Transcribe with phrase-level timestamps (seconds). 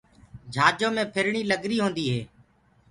[0.53, 2.21] جھآجو مي ڦرڻيٚ لگريٚ هونٚدي هي